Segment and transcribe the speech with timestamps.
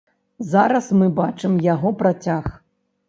[0.53, 2.53] Зараз мы бачым яго працяг.